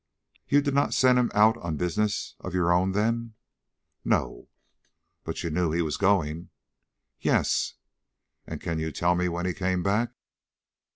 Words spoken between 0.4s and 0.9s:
"You did